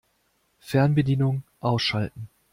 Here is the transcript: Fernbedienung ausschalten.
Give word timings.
Fernbedienung 0.61 1.43
ausschalten. 1.59 2.27